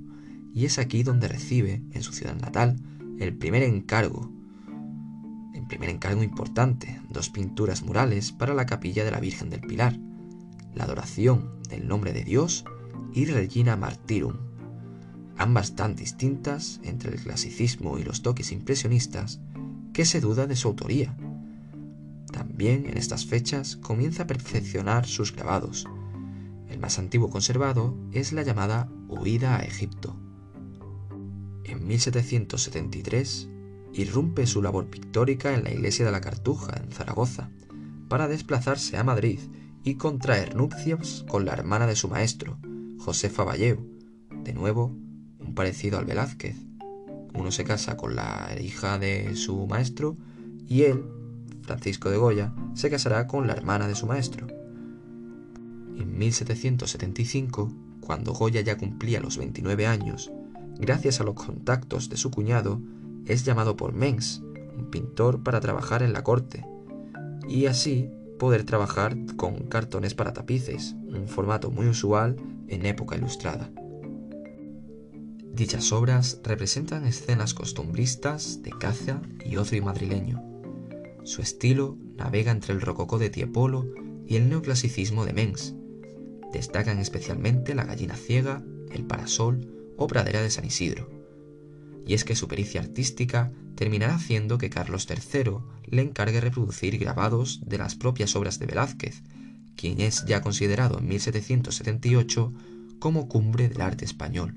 [0.54, 2.78] y es aquí donde recibe, en su ciudad natal,
[3.20, 4.32] el primer encargo,
[5.54, 10.00] el primer encargo importante, dos pinturas murales para la capilla de la Virgen del Pilar,
[10.74, 12.66] la adoración del nombre de Dios
[13.14, 14.36] y Regina Martyrum,
[15.38, 19.40] ambas tan distintas entre el clasicismo y los toques impresionistas
[19.94, 21.16] que se duda de su autoría.
[22.32, 25.88] También en estas fechas comienza a perfeccionar sus grabados.
[26.68, 30.19] El más antiguo conservado es la llamada Huida a Egipto,
[31.72, 33.50] en 1773
[33.94, 37.50] irrumpe su labor pictórica en la iglesia de la Cartuja, en Zaragoza,
[38.08, 39.40] para desplazarse a Madrid
[39.84, 42.58] y contraer nupcias con la hermana de su maestro,
[43.00, 43.80] Josefa Valleu,
[44.44, 44.96] de nuevo
[45.40, 46.56] un parecido al Velázquez.
[47.34, 50.18] Uno se casa con la hija de su maestro
[50.68, 51.06] y él,
[51.62, 54.48] Francisco de Goya, se casará con la hermana de su maestro.
[55.98, 60.32] En 1775, cuando Goya ya cumplía los 29 años
[60.80, 62.82] gracias a los contactos de su cuñado,
[63.26, 64.42] es llamado por Mengs,
[64.78, 66.66] un pintor, para trabajar en la corte,
[67.48, 72.38] y así poder trabajar con cartones para tapices, un formato muy usual
[72.68, 73.70] en época ilustrada.
[75.54, 80.42] Dichas obras representan escenas costumbristas de caza y ocio madrileño.
[81.24, 83.86] Su estilo navega entre el rococó de Tiepolo
[84.26, 85.76] y el neoclasicismo de Mengs.
[86.54, 91.12] Destacan especialmente la gallina ciega, el parasol o pradera de San Isidro.
[92.08, 97.62] Y es que su pericia artística terminará haciendo que Carlos III le encargue reproducir grabados
[97.66, 99.22] de las propias obras de Velázquez,
[99.76, 102.54] quien es ya considerado en 1778
[103.00, 104.56] como cumbre del arte español.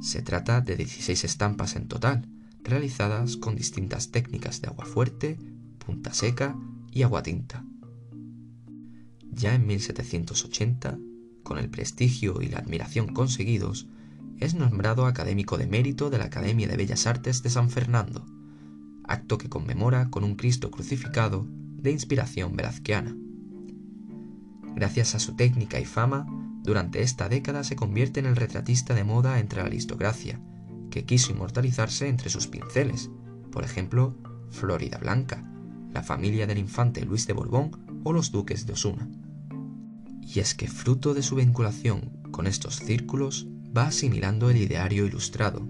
[0.00, 2.28] Se trata de 16 estampas en total,
[2.62, 5.38] realizadas con distintas técnicas de agua fuerte,
[5.78, 6.56] punta seca
[6.92, 7.64] y agua tinta.
[9.30, 10.98] Ya en 1780,
[11.42, 13.86] con el prestigio y la admiración conseguidos,
[14.38, 18.26] es nombrado académico de mérito de la Academia de Bellas Artes de San Fernando,
[19.04, 23.16] acto que conmemora con un Cristo crucificado de inspiración velazquiana.
[24.74, 26.26] Gracias a su técnica y fama,
[26.62, 30.40] durante esta década se convierte en el retratista de moda entre la aristocracia,
[30.90, 33.10] que quiso inmortalizarse entre sus pinceles,
[33.52, 34.16] por ejemplo,
[34.50, 35.44] Florida Blanca,
[35.92, 39.08] la familia del infante Luis de Borbón o los duques de Osuna.
[40.22, 45.66] Y es que fruto de su vinculación con estos círculos va asimilando el ideario ilustrado,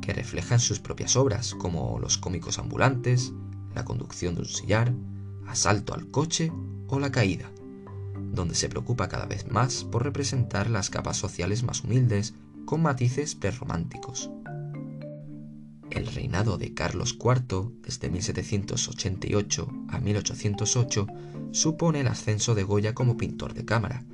[0.00, 3.32] que refleja en sus propias obras, como Los cómicos ambulantes,
[3.74, 4.92] La conducción de un sillar,
[5.46, 6.52] Asalto al coche
[6.88, 7.50] o La caída,
[8.32, 12.34] donde se preocupa cada vez más por representar las capas sociales más humildes
[12.64, 14.30] con matices prerrománticos.
[15.90, 21.06] El reinado de Carlos IV, desde 1788 a 1808,
[21.50, 24.04] supone el ascenso de Goya como pintor de cámara,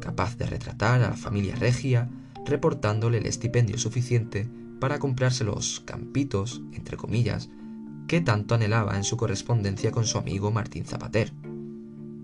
[0.00, 2.10] capaz de retratar a la familia regia,
[2.46, 4.48] reportándole el estipendio suficiente
[4.80, 7.48] para comprarse los campitos, entre comillas,
[8.06, 11.32] que tanto anhelaba en su correspondencia con su amigo Martín Zapater.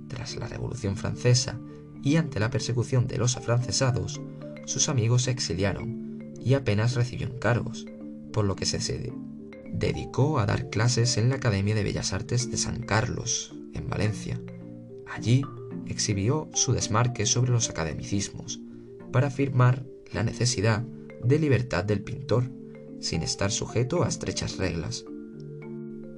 [0.08, 1.58] Tras la Revolución Francesa
[2.02, 4.20] y ante la persecución de los afrancesados,
[4.66, 7.86] sus amigos se exiliaron y apenas recibió encargos,
[8.32, 9.12] por lo que se
[9.72, 14.40] dedicó a dar clases en la Academia de Bellas Artes de San Carlos, en Valencia.
[15.12, 15.42] Allí
[15.86, 18.60] exhibió su desmarque sobre los academicismos,
[19.12, 20.84] para afirmar la necesidad
[21.24, 22.50] de libertad del pintor,
[23.00, 25.04] sin estar sujeto a estrechas reglas.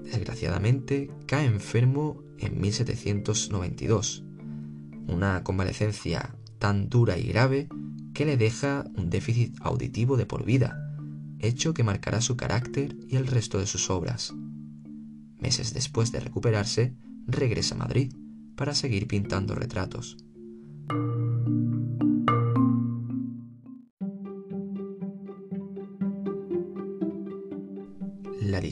[0.04, 4.24] Desgraciadamente, cae enfermo en 1792,
[5.06, 7.68] una convalecencia tan dura y grave
[8.12, 10.78] que le deja un déficit auditivo de por vida,
[11.38, 14.32] hecho que marcará su carácter y el resto de sus obras.
[15.38, 16.94] Meses después de recuperarse,
[17.26, 18.12] regresa a Madrid
[18.54, 20.18] para seguir pintando retratos.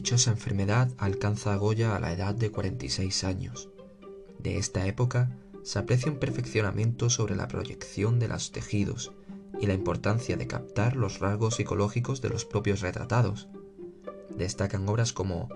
[0.01, 3.69] Dichosa enfermedad alcanza a Goya a la edad de 46 años.
[4.39, 9.13] De esta época se aprecia un perfeccionamiento sobre la proyección de los tejidos
[9.61, 13.49] y la importancia de captar los rasgos psicológicos de los propios retratados.
[14.35, 15.51] Destacan obras como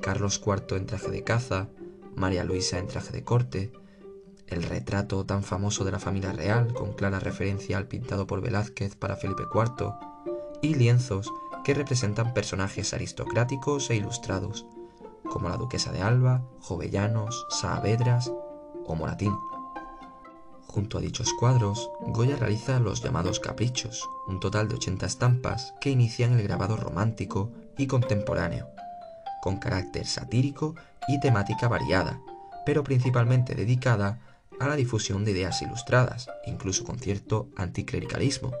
[0.00, 1.68] Carlos IV en traje de caza,
[2.14, 3.72] María Luisa en traje de corte,
[4.46, 8.94] el retrato tan famoso de la familia real, con clara referencia al pintado por Velázquez
[8.94, 9.92] para Felipe IV,
[10.62, 11.32] y lienzos
[11.68, 14.64] que representan personajes aristocráticos e ilustrados,
[15.24, 18.32] como la duquesa de Alba, Jovellanos, Saavedras
[18.86, 19.36] o Moratín.
[20.66, 25.90] Junto a dichos cuadros, Goya realiza los llamados caprichos, un total de 80 estampas que
[25.90, 28.70] inician el grabado romántico y contemporáneo,
[29.42, 30.74] con carácter satírico
[31.06, 32.18] y temática variada,
[32.64, 34.20] pero principalmente dedicada
[34.58, 38.54] a la difusión de ideas ilustradas, incluso con cierto anticlericalismo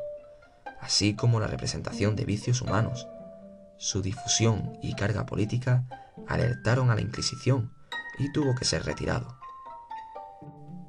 [0.80, 3.06] así como la representación de vicios humanos.
[3.78, 5.84] Su difusión y carga política
[6.26, 7.72] alertaron a la Inquisición
[8.18, 9.38] y tuvo que ser retirado.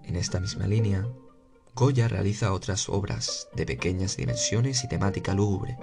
[0.03, 1.07] En esta misma línea,
[1.75, 5.77] Goya realiza otras obras de pequeñas dimensiones y temática lúgubre,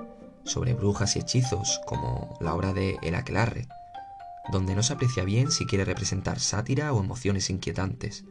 [0.44, 3.68] sobre brujas y hechizos, como la obra de El Aquelarre,
[4.50, 8.24] donde no se aprecia bien si quiere representar sátira o emociones inquietantes.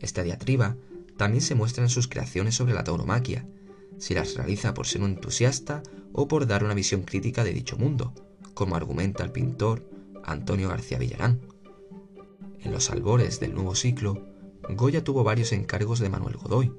[0.00, 0.76] Esta diatriba
[1.16, 3.46] también se muestra en sus creaciones sobre la tauromaquia,
[3.96, 7.76] si las realiza por ser un entusiasta o por dar una visión crítica de dicho
[7.76, 8.12] mundo,
[8.54, 9.88] como argumenta el pintor
[10.24, 11.40] Antonio García Villarán.
[12.60, 14.26] En los albores del nuevo ciclo,
[14.68, 16.72] Goya tuvo varios encargos de Manuel Godoy,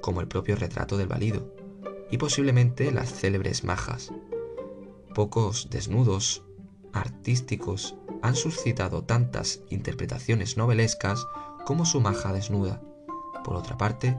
[0.00, 1.52] como el propio retrato del valido,
[2.10, 4.12] y posiblemente las célebres majas.
[5.14, 6.44] Pocos desnudos
[6.92, 11.26] artísticos han suscitado tantas interpretaciones novelescas
[11.64, 12.80] como su maja desnuda.
[13.44, 14.16] Por otra parte,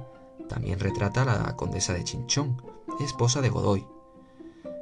[0.48, 2.62] también retrata a la condesa de Chinchón,
[3.00, 3.86] esposa de Godoy.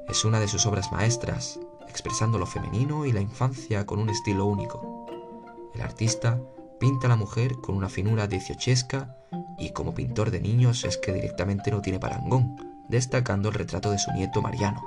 [0.08, 4.46] Es una de sus obras maestras, expresando lo femenino y la infancia con un estilo
[4.46, 5.06] único.
[5.74, 6.40] El artista
[6.80, 9.18] pinta a la mujer con una finura dieciochesca
[9.58, 12.56] y como pintor de niños es que directamente no tiene parangón,
[12.90, 14.84] destacando el retrato de su nieto Mariano.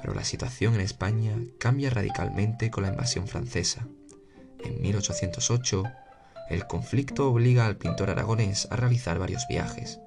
[0.00, 3.86] Pero la situación en España cambia radicalmente con la invasión francesa.
[4.58, 5.84] En 1808,
[6.52, 10.00] el conflicto obliga al pintor aragonés a realizar varios viajes,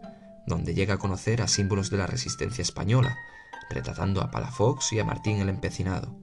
[0.46, 3.18] donde llega a conocer a símbolos de la resistencia española,
[3.70, 6.16] retratando a Palafox y a Martín el Empecinado.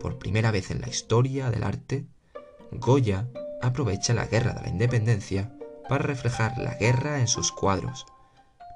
[0.00, 2.06] Por primera vez en la historia del arte,
[2.72, 3.28] Goya
[3.60, 5.52] aprovecha la guerra de la independencia
[5.88, 8.06] para reflejar la guerra en sus cuadros,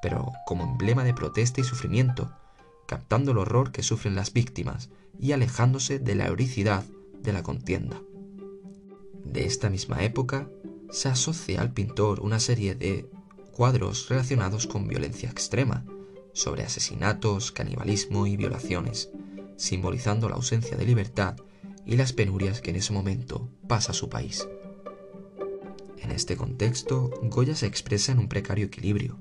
[0.02, 2.30] pero como emblema de protesta y sufrimiento,
[2.86, 6.84] captando el horror que sufren las víctimas y alejándose de la heroicidad
[7.22, 7.96] de la contienda.
[9.24, 10.48] De esta misma época
[10.90, 13.08] se asocia al pintor una serie de
[13.52, 15.84] cuadros relacionados con violencia extrema,
[16.32, 19.10] sobre asesinatos, canibalismo y violaciones,
[19.56, 21.36] simbolizando la ausencia de libertad
[21.86, 24.46] y las penurias que en ese momento pasa su país.
[25.98, 29.18] En este contexto, Goya se expresa en un precario equilibrio.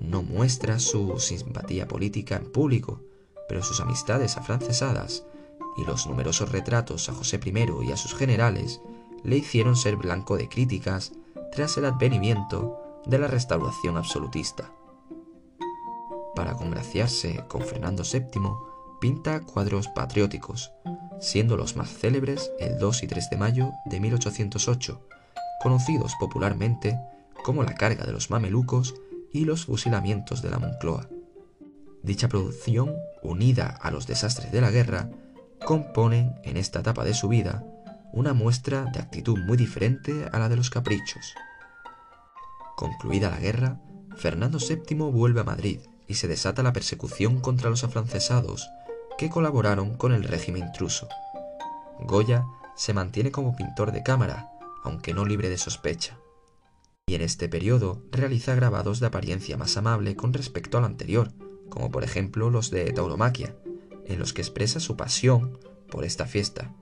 [0.00, 3.00] No muestra su simpatía política en público,
[3.48, 5.24] pero sus amistades afrancesadas
[5.76, 8.80] y los numerosos retratos a José I y a sus generales
[9.24, 11.12] le hicieron ser blanco de críticas
[11.50, 14.70] tras el advenimiento de la restauración absolutista.
[16.34, 18.50] Para congraciarse con Fernando VII,
[19.00, 20.72] pinta cuadros patrióticos,
[21.20, 25.00] siendo los más célebres el 2 y 3 de mayo de 1808,
[25.62, 26.98] conocidos popularmente
[27.42, 28.94] como la carga de los mamelucos
[29.32, 31.08] y los fusilamientos de la Moncloa.
[32.02, 35.10] Dicha producción, unida a los desastres de la guerra,
[35.64, 37.64] componen en esta etapa de su vida
[38.14, 41.34] una muestra de actitud muy diferente a la de los caprichos.
[42.76, 43.80] Concluida la guerra,
[44.16, 48.68] Fernando VII vuelve a Madrid y se desata la persecución contra los afrancesados
[49.18, 51.08] que colaboraron con el régimen intruso.
[52.00, 52.44] Goya
[52.76, 54.48] se mantiene como pintor de cámara,
[54.84, 56.16] aunque no libre de sospecha.
[57.06, 61.32] Y en este periodo realiza grabados de apariencia más amable con respecto al anterior,
[61.68, 63.56] como por ejemplo los de Tauromaquia,
[64.06, 65.58] en los que expresa su pasión
[65.90, 66.72] por esta fiesta,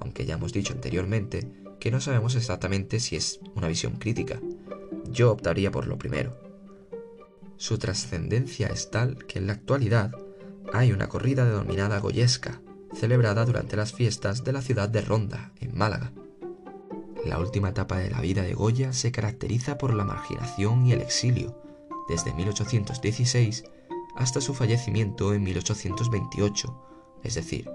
[0.00, 1.48] aunque ya hemos dicho anteriormente
[1.78, 4.40] que no sabemos exactamente si es una visión crítica.
[5.10, 6.38] Yo optaría por lo primero.
[7.56, 10.12] Su trascendencia es tal que en la actualidad
[10.72, 12.60] hay una corrida denominada Goyesca,
[12.94, 16.12] celebrada durante las fiestas de la ciudad de Ronda, en Málaga.
[17.24, 21.00] La última etapa de la vida de Goya se caracteriza por la marginación y el
[21.00, 21.60] exilio,
[22.08, 23.64] desde 1816
[24.16, 26.82] hasta su fallecimiento en 1828,
[27.22, 27.70] es decir,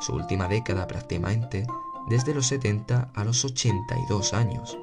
[0.00, 1.66] su última década prácticamente
[2.08, 4.78] desde los 70 a los 82 años.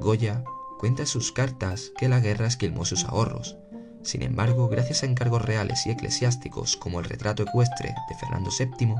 [0.00, 0.44] Goya
[0.78, 3.56] cuenta en sus cartas que la guerra esquilmó sus ahorros.
[4.02, 8.94] Sin embargo, gracias a encargos reales y eclesiásticos como el retrato ecuestre de Fernando VII,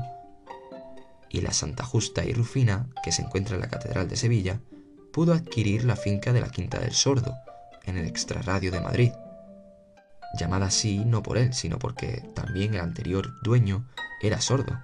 [1.29, 4.59] y la Santa Justa y Rufina, que se encuentra en la Catedral de Sevilla,
[5.11, 7.35] pudo adquirir la finca de la Quinta del Sordo,
[7.85, 9.11] en el extrarradio de Madrid.
[10.39, 13.87] Llamada así no por él, sino porque también el anterior dueño
[14.21, 14.79] era sordo.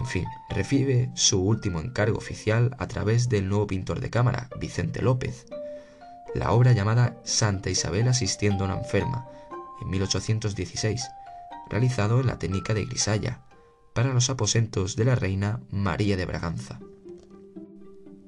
[0.00, 5.02] En fin, recibe su último encargo oficial a través del nuevo pintor de cámara, Vicente
[5.02, 5.44] López.
[6.34, 9.28] La obra llamada Santa Isabel asistiendo a una enferma,
[9.82, 11.06] en 1816,
[11.68, 13.42] realizado en la técnica de grisalla,
[13.94, 16.80] para los aposentos de la reina María de Braganza.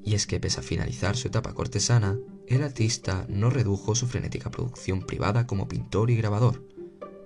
[0.05, 2.19] Y es que pese a finalizar su etapa cortesana,
[2.49, 6.69] el artista no redujo su frenética producción privada como pintor y grabador.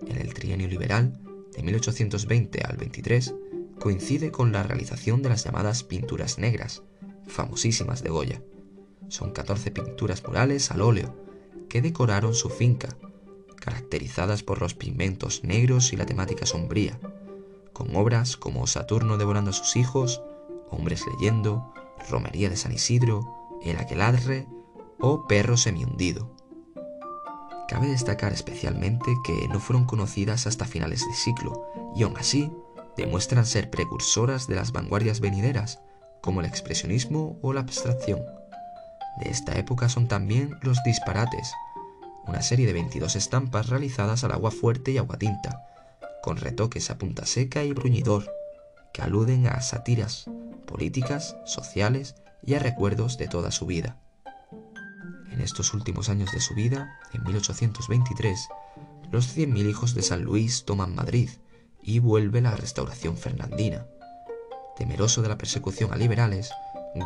[0.06, 1.18] En el trienio liberal,
[1.56, 3.34] de 1820 al 23,
[3.86, 6.82] coincide con la realización de las llamadas pinturas negras,
[7.28, 8.42] famosísimas de Goya.
[9.06, 11.14] Son 14 pinturas murales al óleo
[11.68, 12.96] que decoraron su finca,
[13.60, 16.98] caracterizadas por los pigmentos negros y la temática sombría,
[17.72, 20.20] con obras como Saturno devorando a sus hijos,
[20.68, 21.72] Hombres leyendo,
[22.10, 23.24] Romería de San Isidro,
[23.62, 24.48] El Aqueladre
[24.98, 26.34] o Perro semihundido.
[27.68, 31.62] Cabe destacar especialmente que no fueron conocidas hasta finales de siglo
[31.94, 32.50] y aún así
[32.96, 35.80] demuestran ser precursoras de las vanguardias venideras,
[36.20, 38.20] como el expresionismo o la abstracción.
[39.22, 41.52] De esta época son también los disparates,
[42.26, 45.66] una serie de 22 estampas realizadas al agua fuerte y agua tinta,
[46.22, 48.30] con retoques a punta seca y bruñidor,
[48.92, 50.28] que aluden a sátiras
[50.66, 53.96] políticas, sociales y a recuerdos de toda su vida.
[55.30, 58.48] En estos últimos años de su vida, en 1823,
[59.12, 61.30] los 100.000 hijos de San Luis toman Madrid
[61.86, 63.86] y vuelve la restauración fernandina.
[64.76, 66.50] Temeroso de la persecución a liberales,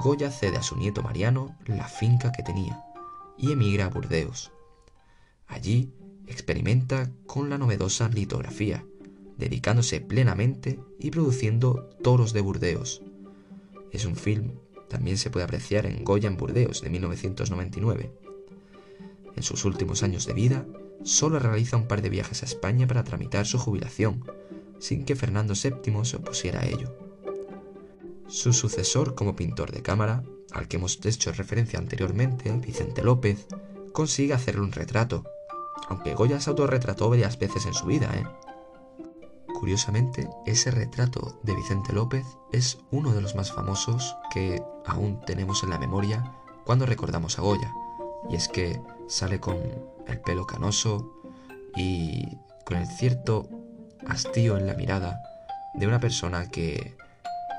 [0.02, 2.82] Goya cede a su nieto Mariano la finca que tenía
[3.36, 4.52] y emigra a Burdeos.
[5.46, 5.92] Allí
[6.26, 8.84] experimenta con la novedosa litografía,
[9.36, 13.02] dedicándose plenamente y produciendo Toros de Burdeos.
[13.92, 14.52] Es un film,
[14.88, 18.12] también se puede apreciar en Goya en Burdeos de 1999.
[19.36, 20.66] En sus últimos años de vida,
[21.04, 24.24] solo realiza un par de viajes a España para tramitar su jubilación,
[24.80, 26.96] sin que Fernando VII se opusiera a ello.
[28.26, 33.46] Su sucesor como pintor de cámara, al que hemos hecho referencia anteriormente, Vicente López,
[33.92, 35.24] consigue hacerle un retrato,
[35.88, 38.24] aunque Goya se autorretrató varias veces en su vida, ¿eh?
[39.60, 45.62] Curiosamente, ese retrato de Vicente López es uno de los más famosos que aún tenemos
[45.62, 47.70] en la memoria cuando recordamos a Goya.
[48.30, 49.58] Y es que sale con
[50.06, 51.12] el pelo canoso
[51.76, 53.59] y con el cierto
[54.06, 55.22] hastío en la mirada
[55.74, 56.96] de una persona que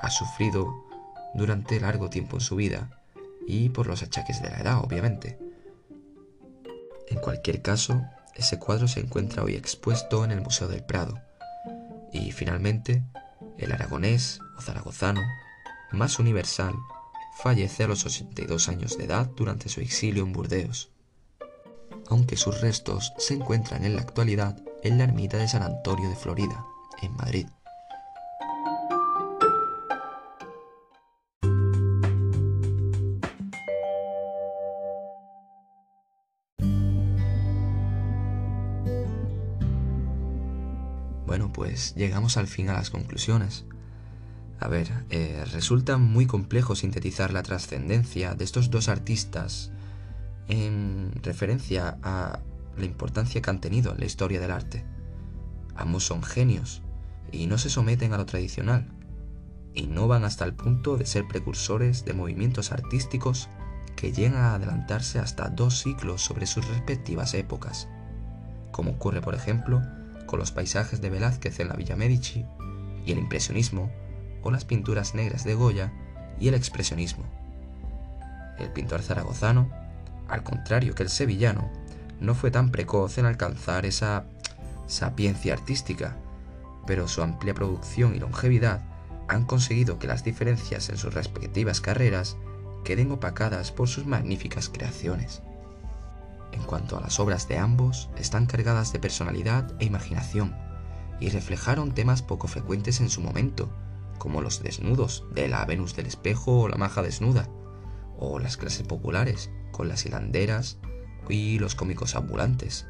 [0.01, 0.85] ha sufrido
[1.33, 2.89] durante largo tiempo en su vida
[3.47, 5.39] y por los achaques de la edad, obviamente.
[7.07, 8.01] En cualquier caso,
[8.35, 11.19] ese cuadro se encuentra hoy expuesto en el Museo del Prado.
[12.11, 13.03] Y finalmente,
[13.57, 15.21] el aragonés o zaragozano,
[15.91, 16.73] más universal,
[17.37, 20.91] fallece a los 82 años de edad durante su exilio en Burdeos,
[22.07, 26.15] aunque sus restos se encuentran en la actualidad en la ermita de San Antonio de
[26.15, 26.65] Florida,
[27.01, 27.47] en Madrid.
[41.25, 43.65] Bueno, pues llegamos al fin a las conclusiones.
[44.59, 49.71] A ver, eh, resulta muy complejo sintetizar la trascendencia de estos dos artistas
[50.49, 52.41] en referencia a
[52.77, 54.85] la importancia que han tenido en la historia del arte.
[55.75, 56.81] Ambos son genios
[57.31, 58.87] y no se someten a lo tradicional.
[59.73, 63.49] Innovan hasta el punto de ser precursores de movimientos artísticos
[63.95, 67.87] que llegan a adelantarse hasta dos siglos sobre sus respectivas épocas,
[68.71, 69.81] como ocurre por ejemplo
[70.25, 72.45] con los paisajes de Velázquez en la Villa Medici
[73.05, 73.91] y el impresionismo
[74.43, 75.93] o las pinturas negras de Goya
[76.39, 77.25] y el expresionismo.
[78.57, 79.69] El pintor zaragozano,
[80.27, 81.71] al contrario que el sevillano,
[82.21, 84.25] no fue tan precoz en alcanzar esa
[84.87, 86.15] sapiencia artística,
[86.85, 88.81] pero su amplia producción y longevidad
[89.27, 92.37] han conseguido que las diferencias en sus respectivas carreras
[92.83, 95.41] queden opacadas por sus magníficas creaciones.
[96.51, 100.55] En cuanto a las obras de ambos, están cargadas de personalidad e imaginación,
[101.19, 103.69] y reflejaron temas poco frecuentes en su momento,
[104.17, 107.47] como los desnudos de la Venus del espejo o la maja desnuda,
[108.17, 110.77] o las clases populares, con las hilanderas
[111.31, 112.87] y los cómicos ambulantes.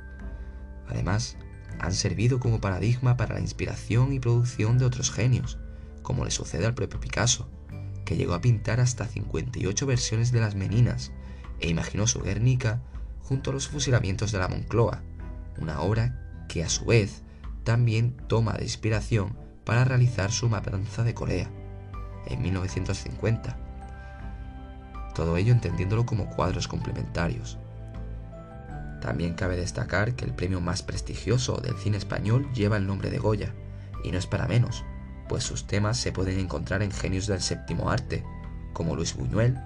[0.87, 1.37] Además,
[1.79, 5.57] han servido como paradigma para la inspiración y producción de otros genios,
[6.01, 7.49] como le sucede al propio Picasso,
[8.05, 11.11] que llegó a pintar hasta 58 versiones de las Meninas
[11.59, 12.81] e imaginó su Guernica
[13.21, 15.01] junto a los fusilamientos de la Moncloa,
[15.59, 17.23] una obra que a su vez
[17.63, 21.49] también toma de inspiración para realizar su matanza de Corea,
[22.27, 23.57] en 1950.
[25.15, 27.57] Todo ello entendiéndolo como cuadros complementarios.
[29.01, 33.17] También cabe destacar que el premio más prestigioso del cine español lleva el nombre de
[33.17, 33.53] Goya,
[34.03, 34.85] y no es para menos,
[35.27, 38.23] pues sus temas se pueden encontrar en genios del séptimo arte,
[38.73, 39.57] como Luis Buñuel,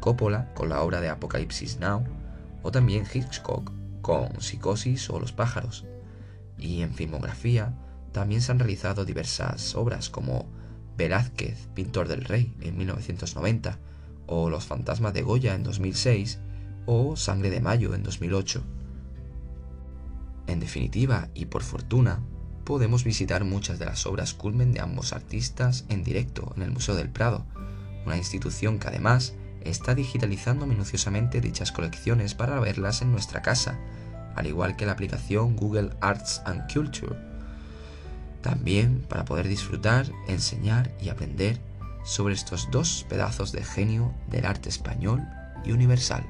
[0.00, 2.04] Coppola con la obra de Apocalipsis Now,
[2.62, 3.70] o también Hitchcock
[4.00, 5.84] con Psicosis o Los pájaros.
[6.56, 7.74] Y en filmografía
[8.12, 10.46] también se han realizado diversas obras como
[10.96, 13.78] Velázquez, Pintor del Rey, en 1990,
[14.26, 16.38] o Los fantasmas de Goya en 2006,
[16.86, 18.77] o Sangre de Mayo en 2008.
[20.48, 22.20] En definitiva, y por fortuna,
[22.64, 26.94] podemos visitar muchas de las obras culmen de ambos artistas en directo en el Museo
[26.94, 27.44] del Prado,
[28.06, 33.78] una institución que además está digitalizando minuciosamente dichas colecciones para verlas en nuestra casa,
[34.34, 37.14] al igual que la aplicación Google Arts and Culture.
[38.40, 41.60] También para poder disfrutar, enseñar y aprender
[42.04, 45.22] sobre estos dos pedazos de genio del arte español
[45.64, 46.24] y universal.